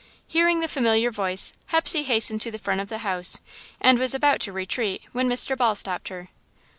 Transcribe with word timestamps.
Hearing 0.25 0.61
the 0.61 0.67
familiar 0.67 1.11
voice, 1.11 1.53
Hepsey 1.67 2.01
hastened 2.05 2.41
to 2.41 2.49
the 2.49 2.57
front 2.57 2.81
of 2.81 2.89
the 2.89 2.97
house, 3.05 3.39
and 3.79 3.99
was 3.99 4.15
about 4.15 4.39
to 4.39 4.51
retreat, 4.51 5.03
when 5.11 5.29
Mr. 5.29 5.55
Ball 5.55 5.75
stopped 5.75 6.07
her. 6.07 6.29